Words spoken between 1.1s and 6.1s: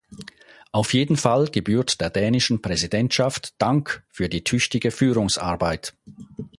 Fall gebührt der dänischen Präsidentschaft Dank für die tüchtige Führungsarbeit.